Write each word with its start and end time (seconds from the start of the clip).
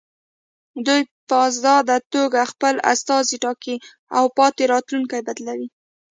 دوی 0.85 1.01
په 1.27 1.35
ازاده 1.47 1.97
توګه 2.13 2.49
خپل 2.51 2.75
استازي 2.93 3.37
ټاکي 3.43 3.75
او 4.17 4.25
پاتې 4.37 4.63
راتلونکي 4.73 5.19
بدلوي. 5.27 5.67